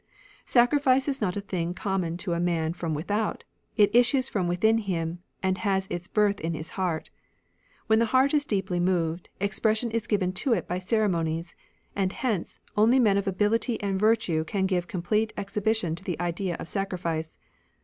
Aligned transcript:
"Sacrifice 0.47 1.07
is 1.07 1.21
not 1.21 1.37
a 1.37 1.41
thing 1.41 1.75
commg 1.75 2.17
to 2.17 2.33
a 2.33 2.39
man 2.39 2.73
from 2.73 2.95
without; 2.95 3.43
it 3.77 3.93
issues 3.95 4.27
from 4.29 4.47
within 4.47 4.79
him, 4.79 5.19
and 5.43 5.59
has 5.59 5.85
its 5.91 6.07
birth 6.07 6.39
in 6.39 6.55
his 6.55 6.71
heart. 6.71 7.11
When 7.85 7.99
the 7.99 8.07
heart 8.07 8.33
is 8.33 8.43
deeply 8.43 8.79
moved, 8.79 9.29
expression 9.39 9.91
is 9.91 10.07
given 10.07 10.33
to 10.41 10.53
it 10.53 10.67
by 10.67 10.79
cere 10.79 11.07
monies; 11.07 11.53
and 11.95 12.13
hence, 12.13 12.57
only 12.75 12.99
men 12.99 13.17
of 13.19 13.27
ability 13.27 13.79
and 13.79 13.99
virtue 13.99 14.43
can 14.43 14.65
give 14.65 14.87
complete 14.87 15.33
exhibition 15.37 15.93
to 15.93 16.03
the 16.03 16.19
idea 16.19 16.55
of 16.55 16.67
sacrifice." 16.67 17.37